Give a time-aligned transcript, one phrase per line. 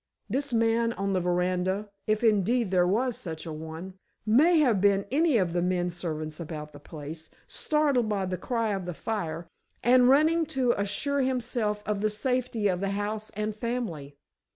[0.27, 5.37] This man on the veranda—if, indeed, there was such a one, may have been any
[5.37, 9.47] of the men servants about the place, startled by the cry of fire,
[9.83, 14.17] and running to assure himself of the safety of the house and family.